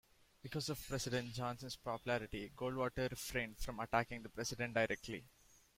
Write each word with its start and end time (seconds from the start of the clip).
Because 0.41 0.67
of 0.69 0.83
President 0.87 1.31
Johnson's 1.31 1.75
popularity, 1.75 2.51
Goldwater 2.57 3.07
refrained 3.11 3.59
from 3.59 3.79
attacking 3.79 4.23
the 4.23 4.29
president 4.29 4.73
directly. 4.73 5.25